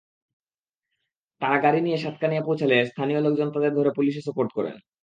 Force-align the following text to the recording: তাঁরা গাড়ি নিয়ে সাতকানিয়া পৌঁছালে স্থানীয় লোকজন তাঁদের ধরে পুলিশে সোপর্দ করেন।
তাঁরা 1.41 1.57
গাড়ি 1.63 1.79
নিয়ে 1.81 1.97
সাতকানিয়া 1.97 2.43
পৌঁছালে 2.43 2.75
স্থানীয় 2.91 3.19
লোকজন 3.21 3.47
তাঁদের 3.53 3.73
ধরে 3.77 3.89
পুলিশে 3.97 4.21
সোপর্দ 4.27 4.49
করেন। 4.57 4.75